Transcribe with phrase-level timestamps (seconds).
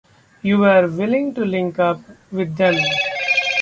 [0.41, 1.99] You were willing to link up
[2.31, 2.73] with them.